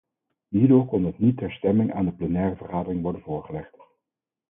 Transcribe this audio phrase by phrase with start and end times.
[0.49, 3.75] Hierdoor kon het niet ter stemming aan de plenaire vergadering worden voorgelegd.